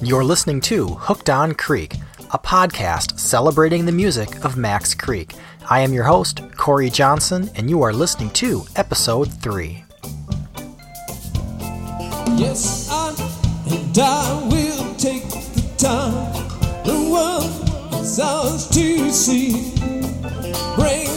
[0.00, 1.94] You're listening to Hooked on Creek,
[2.30, 5.34] a podcast celebrating the music of Max Creek.
[5.68, 9.84] I am your host, Corey Johnson, and you are listening to episode 3.
[12.36, 13.08] Yes, I
[13.70, 16.32] and I will take the time.
[16.84, 19.74] The is ours to see.
[20.76, 21.07] Break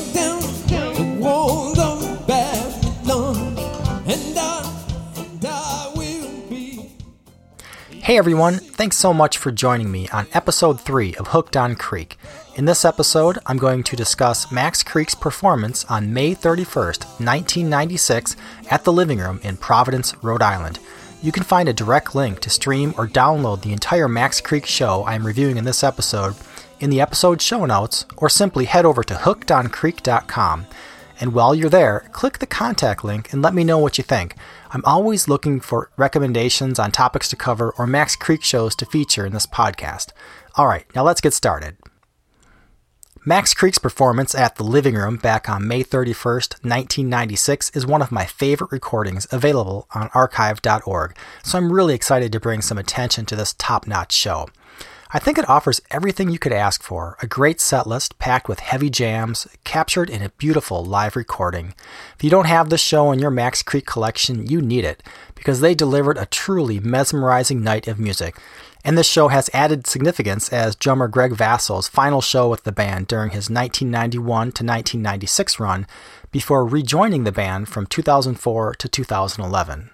[8.12, 12.18] Hey everyone, thanks so much for joining me on episode 3 of Hooked on Creek.
[12.56, 18.36] In this episode, I'm going to discuss Max Creek's performance on May 31st, 1996,
[18.70, 20.80] at the Living Room in Providence, Rhode Island.
[21.24, 25.06] You can find a direct link to stream or download the entire Max Creek show
[25.06, 26.36] I'm reviewing in this episode
[26.82, 30.66] in the episode show notes, or simply head over to hookedoncreek.com.
[31.22, 34.36] And while you're there, click the contact link and let me know what you think.
[34.74, 39.26] I'm always looking for recommendations on topics to cover or Max Creek shows to feature
[39.26, 40.14] in this podcast.
[40.56, 41.76] All right, now let's get started.
[43.26, 48.14] Max Creek's performance at the Living Room back on May 31st, 1996 is one of
[48.14, 53.36] my favorite recordings available on archive.org, so I'm really excited to bring some attention to
[53.36, 54.48] this top notch show.
[55.14, 58.62] I think it offers everything you could ask for a great set list packed with
[58.62, 61.74] heavy jams, captured in a beautiful live recording.
[62.16, 65.04] If you don't have this show in your Max Creek collection, you need it,
[65.36, 68.38] because they delivered a truly mesmerizing night of music.
[68.86, 73.08] And this show has added significance as drummer Greg Vasso's final show with the band
[73.08, 75.88] during his 1991 to 1996 run
[76.32, 79.90] before rejoining the band from 2004 to 2011.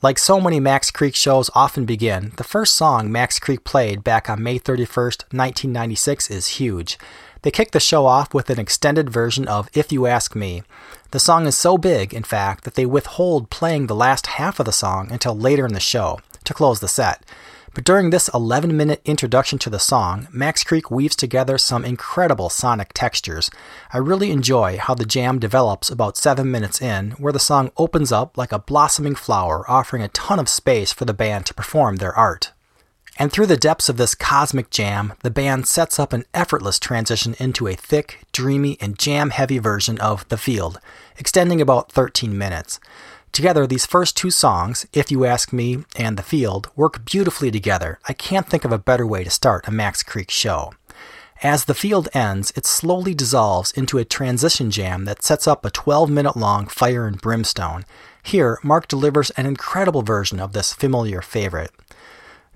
[0.00, 4.30] Like so many Max Creek shows often begin, the first song Max Creek played back
[4.30, 6.96] on May 31st, 1996 is huge.
[7.42, 10.62] They kick the show off with an extended version of If You Ask Me.
[11.10, 14.66] The song is so big, in fact, that they withhold playing the last half of
[14.66, 17.24] the song until later in the show to close the set.
[17.74, 22.48] But during this 11 minute introduction to the song, Max Creek weaves together some incredible
[22.48, 23.50] sonic textures.
[23.92, 28.10] I really enjoy how the jam develops about 7 minutes in, where the song opens
[28.10, 31.96] up like a blossoming flower, offering a ton of space for the band to perform
[31.96, 32.52] their art.
[33.20, 37.34] And through the depths of this cosmic jam, the band sets up an effortless transition
[37.40, 40.78] into a thick, dreamy, and jam heavy version of The Field,
[41.16, 42.78] extending about 13 minutes.
[43.32, 47.98] Together, these first two songs, If You Ask Me and The Field, work beautifully together.
[48.08, 50.72] I can't think of a better way to start a Max Creek show.
[51.42, 55.70] As The Field ends, it slowly dissolves into a transition jam that sets up a
[55.70, 57.84] 12 minute long Fire and Brimstone.
[58.22, 61.70] Here, Mark delivers an incredible version of this familiar favorite.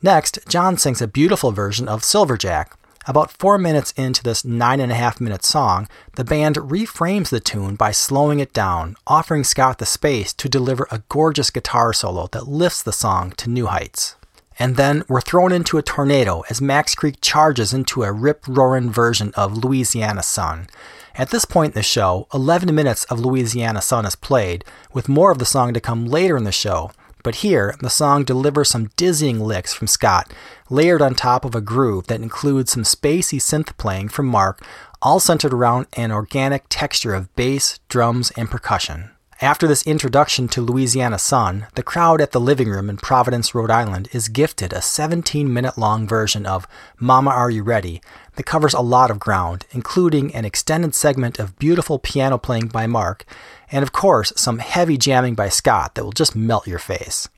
[0.03, 2.73] Next, John sings a beautiful version of Silverjack,
[3.07, 7.41] about four minutes into this nine and a half minute song, the band reframes the
[7.41, 12.29] tune by slowing it down, offering Scott the space to deliver a gorgeous guitar solo
[12.33, 14.17] that lifts the song to new heights.
[14.59, 18.91] And then we're thrown into a tornado as Max Creek charges into a rip roaring
[18.91, 20.69] version of Louisiana Sun.
[21.15, 25.31] At this point in the show, 11 minutes of Louisiana Sun is played, with more
[25.31, 26.91] of the song to come later in the show,
[27.23, 30.33] but here, the song delivers some dizzying licks from Scott,
[30.71, 34.65] layered on top of a groove that includes some spacey synth playing from Mark,
[35.01, 39.11] all centered around an organic texture of bass, drums, and percussion.
[39.43, 43.73] After this introduction to Louisiana Sun, the crowd at the living room in Providence, Rhode
[43.73, 46.69] Island is gifted a 17 minute long version of
[47.01, 48.01] Mama Are You Ready
[48.37, 52.87] that covers a lot of ground, including an extended segment of beautiful piano playing by
[52.87, 53.25] Mark,
[53.73, 57.29] and of course, some heavy jamming by Scott that will just melt your face.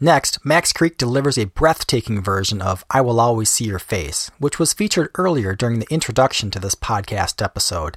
[0.00, 4.56] Next, Max Creek delivers a breathtaking version of I Will Always See Your Face, which
[4.56, 7.96] was featured earlier during the introduction to this podcast episode.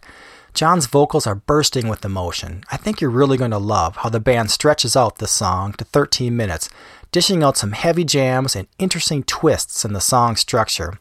[0.55, 2.63] John's vocals are bursting with emotion.
[2.71, 5.85] I think you're really going to love how the band stretches out this song to
[5.85, 6.69] 13 minutes,
[7.11, 10.97] dishing out some heavy jams and interesting twists in the song structure.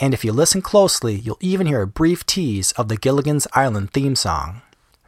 [0.00, 3.92] And if you listen closely, you'll even hear a brief tease of the Gilligan's Island
[3.92, 4.62] theme song.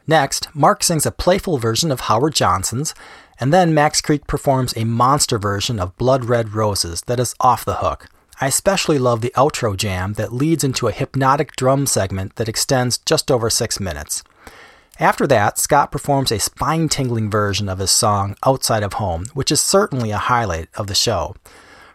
[0.05, 2.93] Next, Mark sings a playful version of Howard Johnson's,
[3.39, 7.65] and then Max Creek performs a monster version of Blood Red Roses that is off
[7.65, 8.07] the hook.
[8.41, 12.97] I especially love the outro jam that leads into a hypnotic drum segment that extends
[12.97, 14.23] just over six minutes.
[14.99, 19.51] After that, Scott performs a spine tingling version of his song Outside of Home, which
[19.51, 21.35] is certainly a highlight of the show.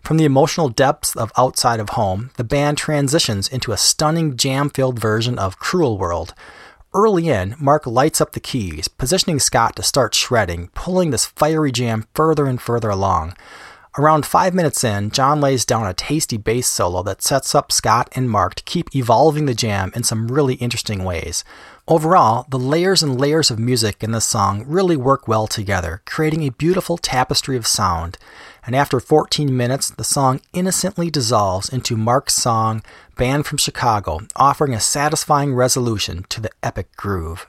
[0.02, 4.70] From the emotional depths of Outside of Home, the band transitions into a stunning jam
[4.70, 6.34] filled version of Cruel World.
[6.98, 11.70] Early in, Mark lights up the keys, positioning Scott to start shredding, pulling this fiery
[11.70, 13.36] jam further and further along.
[13.96, 18.08] Around five minutes in, John lays down a tasty bass solo that sets up Scott
[18.16, 21.44] and Mark to keep evolving the jam in some really interesting ways.
[21.86, 26.42] Overall, the layers and layers of music in this song really work well together, creating
[26.42, 28.18] a beautiful tapestry of sound.
[28.68, 32.82] And after 14 minutes, the song innocently dissolves into Mark's song,
[33.16, 37.46] Band from Chicago, offering a satisfying resolution to the epic groove.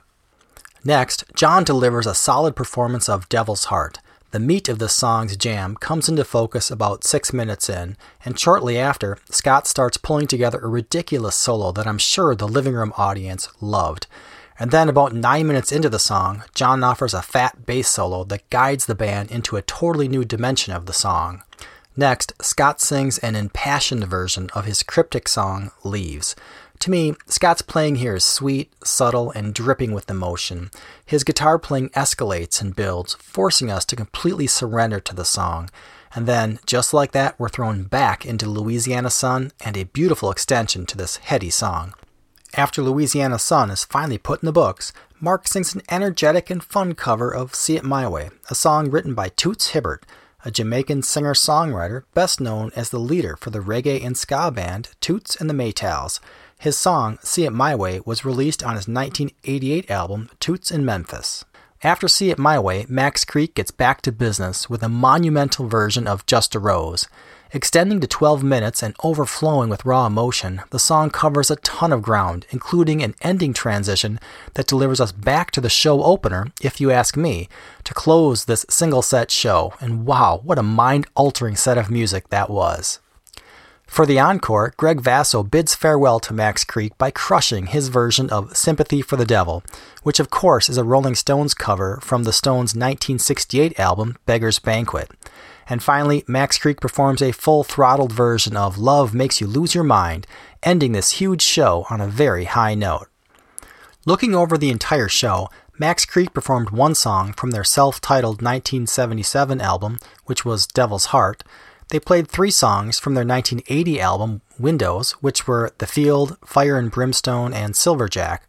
[0.82, 3.98] Next, John delivers a solid performance of Devil's Heart.
[4.30, 8.78] The meat of the song's jam comes into focus about six minutes in, and shortly
[8.78, 13.46] after, Scott starts pulling together a ridiculous solo that I'm sure the living room audience
[13.60, 14.06] loved.
[14.60, 18.48] And then, about nine minutes into the song, John offers a fat bass solo that
[18.50, 21.42] guides the band into a totally new dimension of the song.
[21.96, 26.36] Next, Scott sings an impassioned version of his cryptic song, Leaves.
[26.80, 30.70] To me, Scott's playing here is sweet, subtle, and dripping with emotion.
[31.06, 35.70] His guitar playing escalates and builds, forcing us to completely surrender to the song.
[36.14, 40.84] And then, just like that, we're thrown back into Louisiana Sun and a beautiful extension
[40.84, 41.94] to this heady song.
[42.54, 46.94] After Louisiana Sun is finally put in the books, Mark sings an energetic and fun
[46.94, 50.04] cover of See It My Way, a song written by Toots Hibbert,
[50.44, 54.88] a Jamaican singer songwriter best known as the leader for the reggae and ska band
[55.00, 56.18] Toots and the Maytals.
[56.58, 61.44] His song, See It My Way, was released on his 1988 album, Toots in Memphis.
[61.84, 66.08] After See It My Way, Max Creek gets back to business with a monumental version
[66.08, 67.06] of Just a Rose.
[67.52, 72.00] Extending to 12 minutes and overflowing with raw emotion, the song covers a ton of
[72.00, 74.20] ground, including an ending transition
[74.54, 77.48] that delivers us back to the show opener, if you ask me,
[77.82, 79.74] to close this single set show.
[79.80, 83.00] And wow, what a mind altering set of music that was!
[83.84, 88.56] For the encore, Greg Vasso bids farewell to Max Creek by crushing his version of
[88.56, 89.64] Sympathy for the Devil,
[90.04, 95.10] which of course is a Rolling Stones cover from the Stones' 1968 album Beggar's Banquet.
[95.70, 99.84] And finally, Max Creek performs a full throttled version of Love Makes You Lose Your
[99.84, 100.26] Mind,
[100.62, 103.08] ending this huge show on a very high note.
[104.04, 109.62] Looking over the entire show, Max Creek performed one song from their self titled 1977
[109.62, 111.42] album, which was Devil's Heart,
[111.90, 116.90] they played three songs from their 1980 album, Windows, which were The Field, Fire and
[116.90, 118.40] Brimstone, and Silverjack.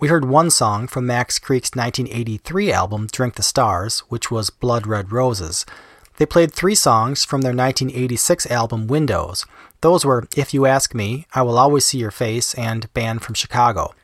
[0.00, 4.88] We heard one song from Max Creek's 1983 album, Drink the Stars, which was Blood
[4.88, 5.64] Red Roses.
[6.20, 9.46] They played three songs from their 1986 album, Windows.
[9.80, 13.34] Those were If You Ask Me, I Will Always See Your Face, and Band from
[13.34, 13.94] Chicago.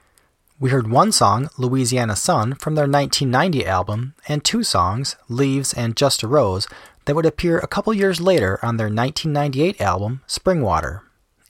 [0.59, 5.95] We heard one song, Louisiana Sun, from their 1990 album, and two songs, Leaves and
[5.95, 6.67] Just a Rose,
[7.05, 11.03] that would appear a couple years later on their 1998 album, Springwater.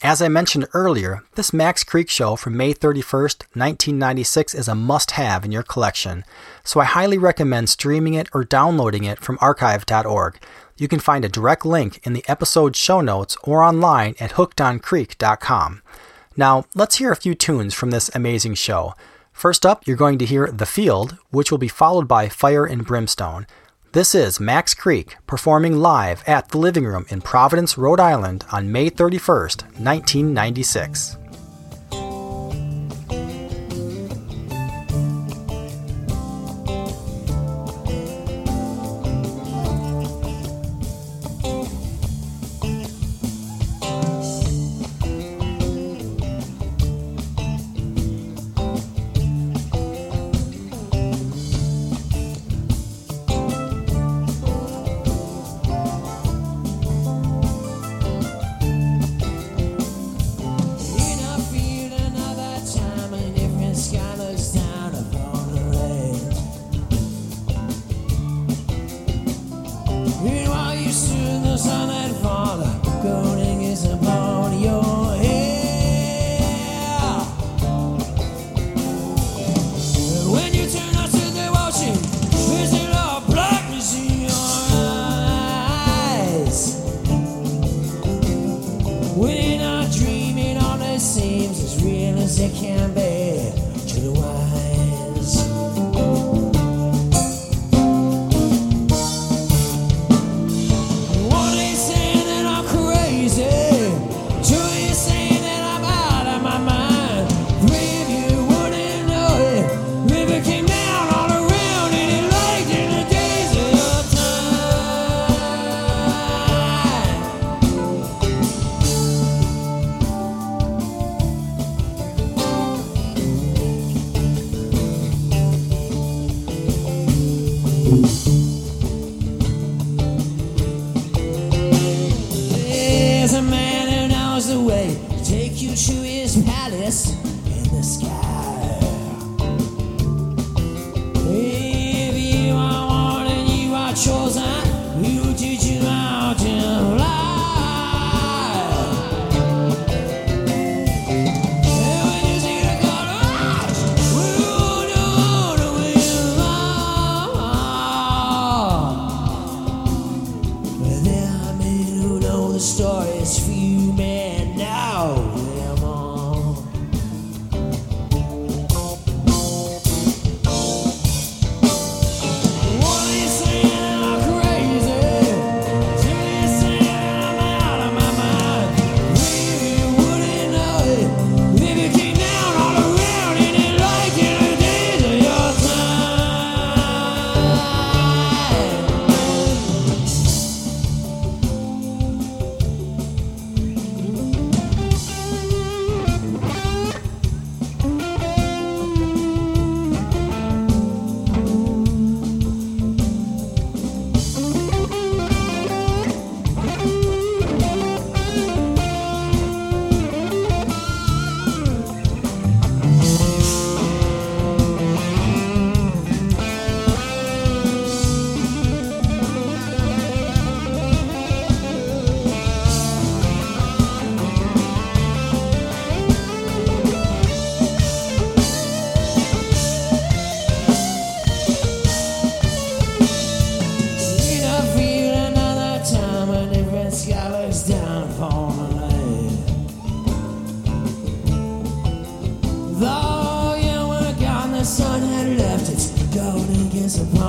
[0.03, 5.11] As I mentioned earlier, this Max Creek show from May 31st, 1996 is a must
[5.11, 6.23] have in your collection,
[6.63, 10.39] so I highly recommend streaming it or downloading it from archive.org.
[10.77, 15.81] You can find a direct link in the episode show notes or online at hookedoncreek.com.
[16.35, 18.93] Now, let's hear a few tunes from this amazing show.
[19.33, 22.85] First up, you're going to hear The Field, which will be followed by Fire and
[22.85, 23.47] Brimstone.
[23.97, 28.71] This is Max Creek performing live at the Living Room in Providence, Rhode Island on
[28.71, 31.17] May 31st, 1996.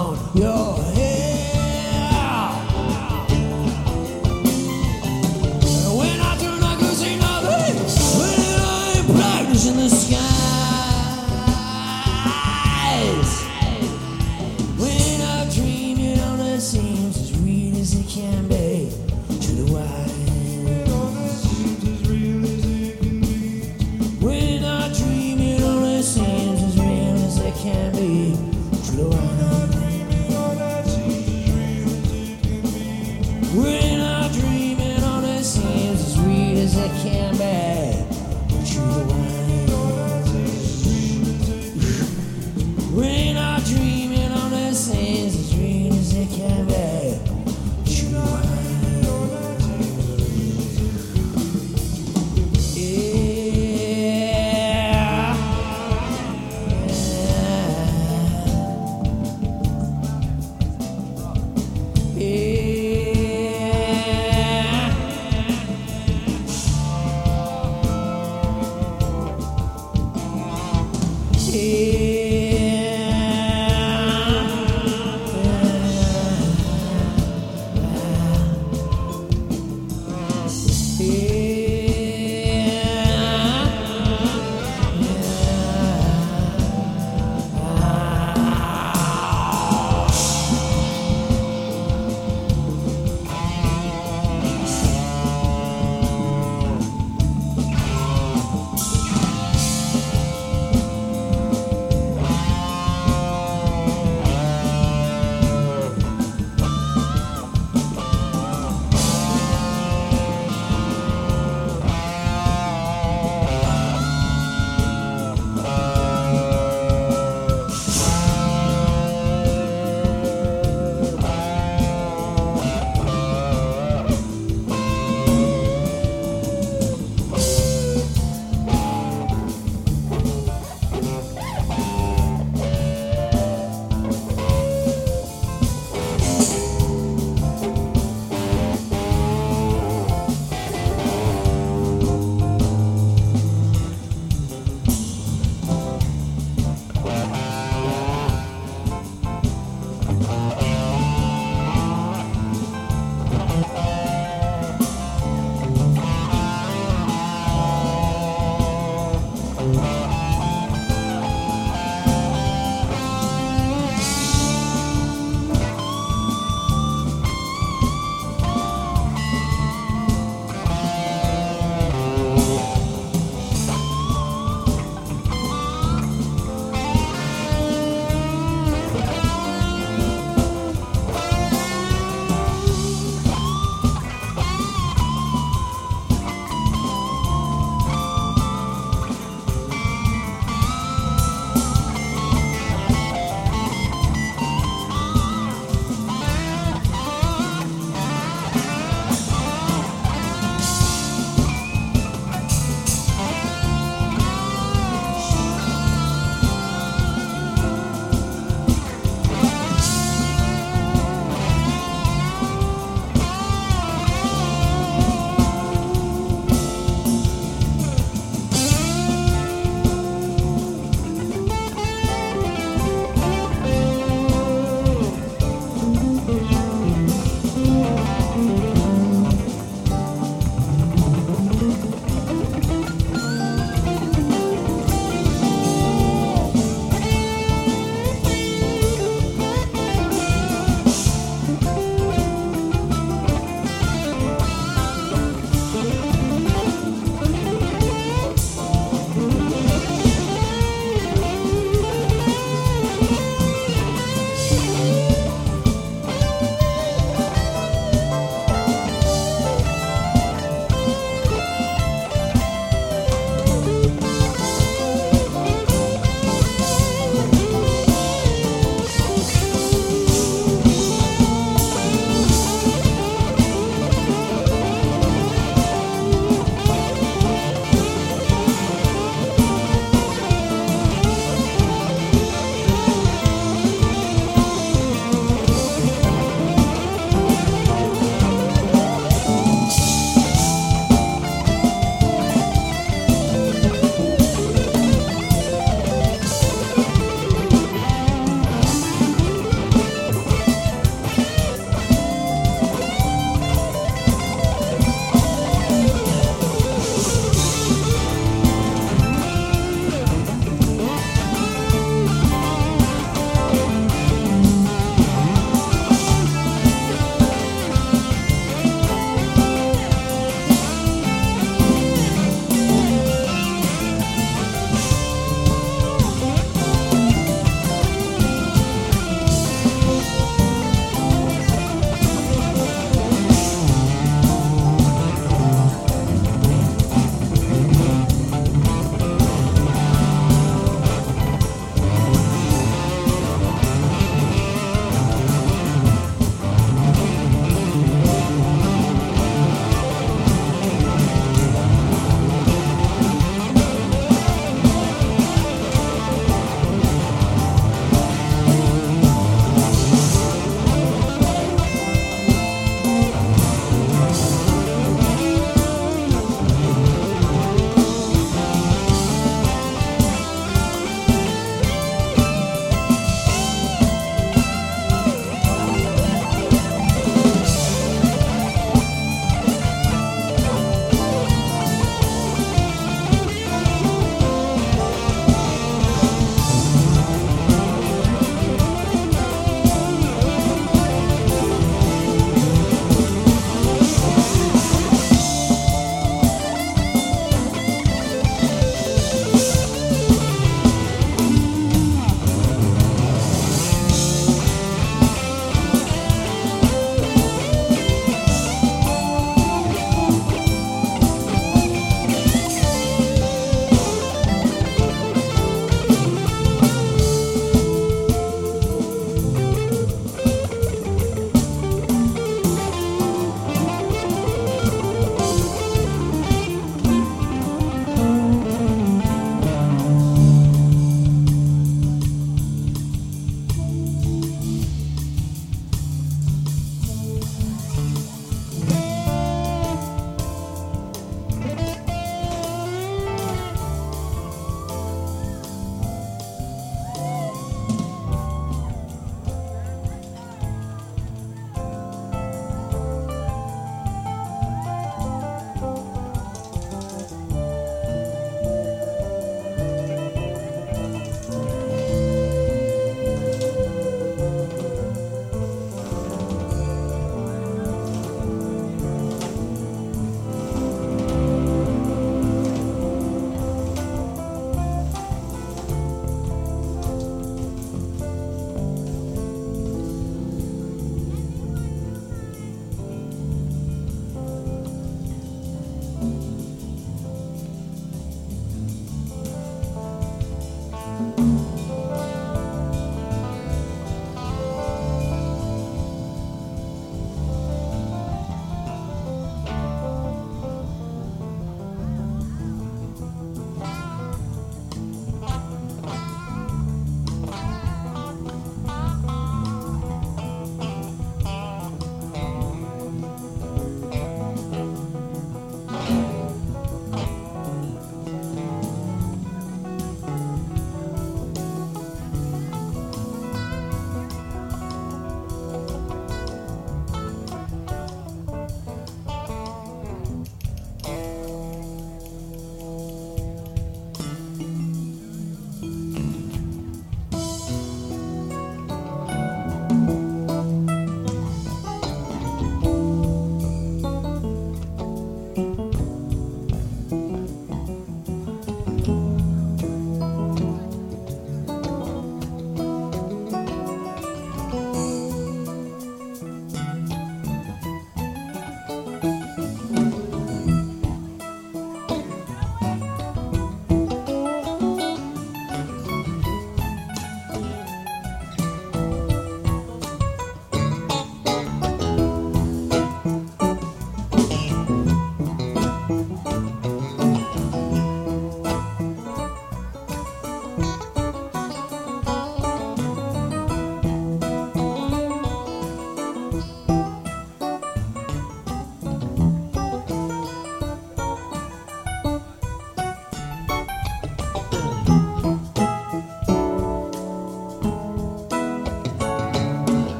[0.00, 2.50] down your hair.
[5.98, 7.76] When I turn, I can see nothing.
[8.18, 8.60] When
[9.20, 10.19] I'm the sky.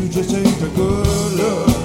[0.00, 1.77] you just ain't the good look.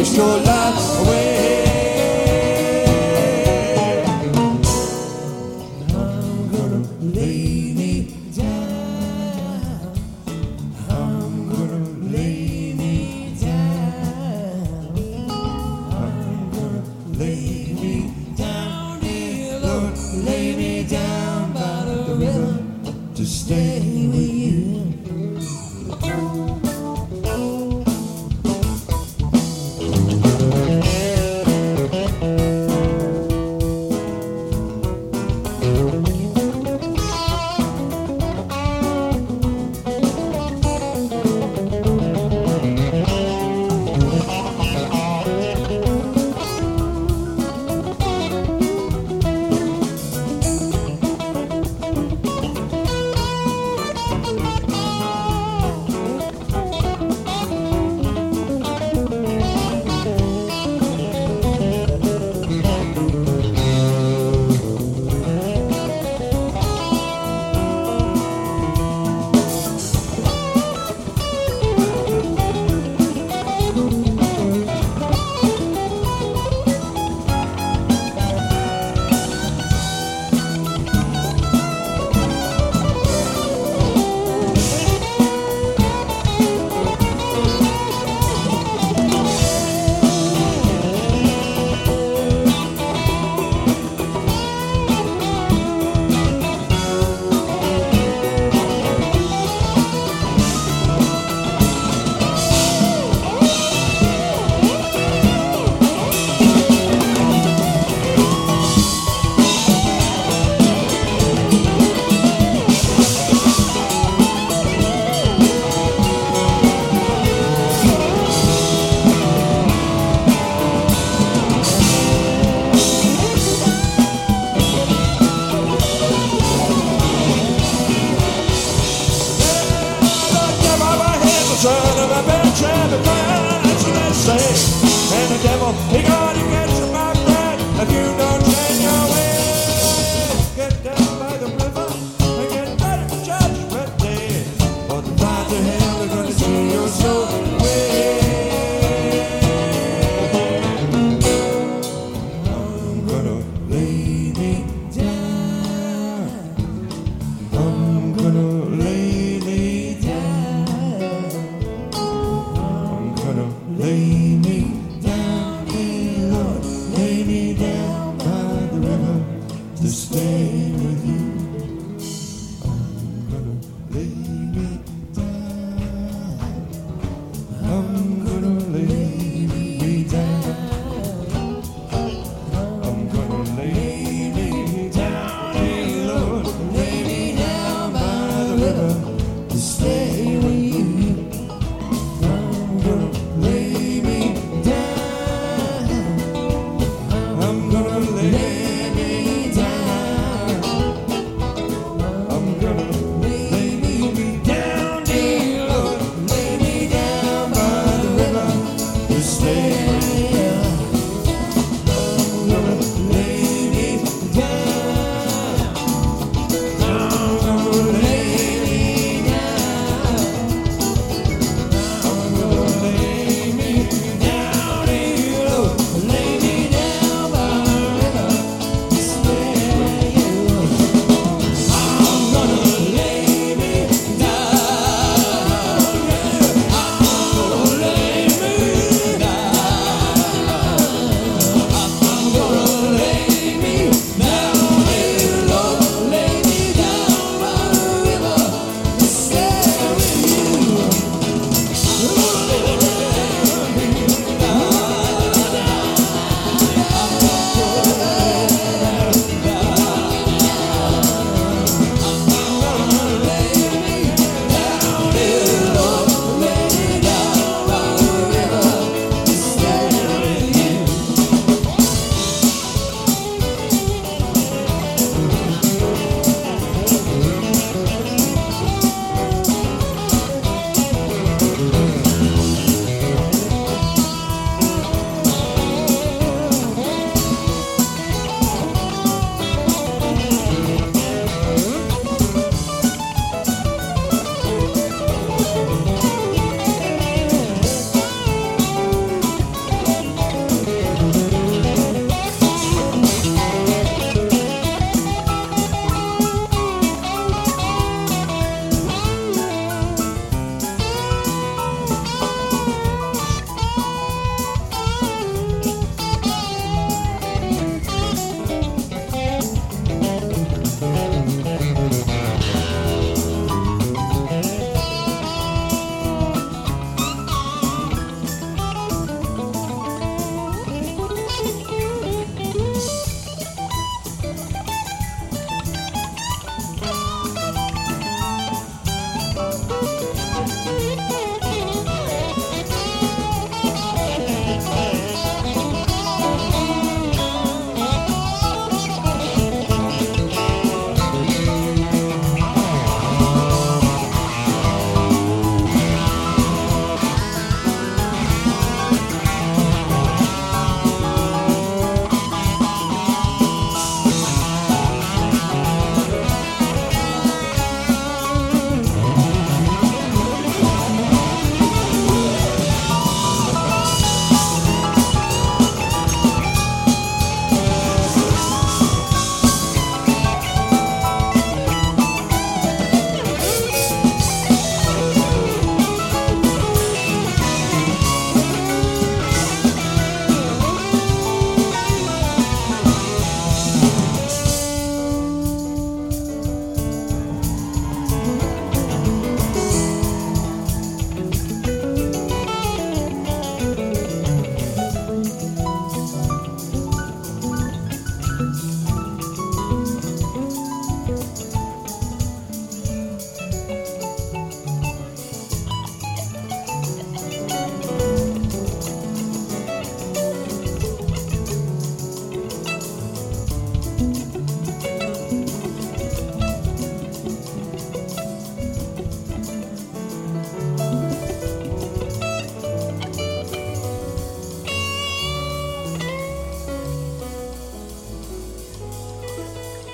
[0.00, 0.59] Waste your life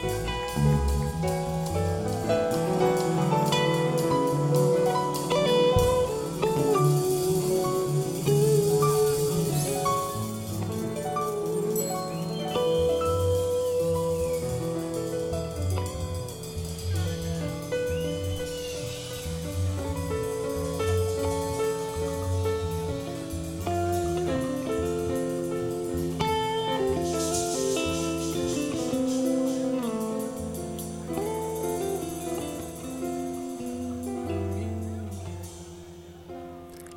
[0.07, 0.36] Bye.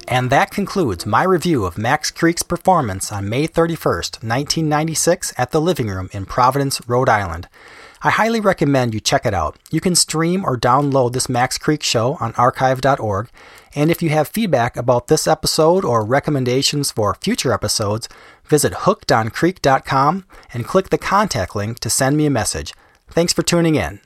[0.09, 5.61] And that concludes my review of Max Creek's performance on May 31st, 1996 at the
[5.61, 7.47] Living Room in Providence, Rhode Island.
[8.01, 9.59] I highly recommend you check it out.
[9.69, 13.29] You can stream or download this Max Creek show on archive.org.
[13.75, 18.09] And if you have feedback about this episode or recommendations for future episodes,
[18.45, 22.73] visit hookedoncreek.com and click the contact link to send me a message.
[23.11, 23.99] Thanks for tuning in.